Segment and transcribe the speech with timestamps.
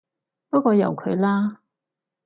[0.49, 1.59] 不過由佢啦